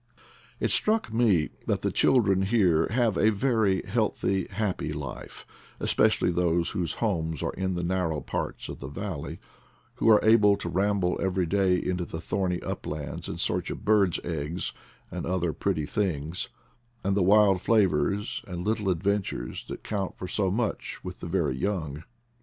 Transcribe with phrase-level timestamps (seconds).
[0.59, 5.45] It struck me that the children here have a very healthy, happy life,
[5.79, 9.39] especially those whose homes are in the narrow parts of the valley,
[9.97, 14.19] who are able to ramble every day into the thorny uplands in search of birds
[14.23, 14.73] 9 eggs
[15.11, 16.49] and other pretty things,
[17.03, 21.55] and the wild flavors and little adventures that count for so much with the very
[21.55, 22.03] young.